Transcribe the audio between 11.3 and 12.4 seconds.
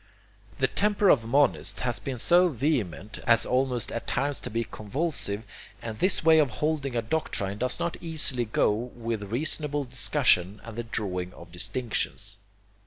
of distinctions.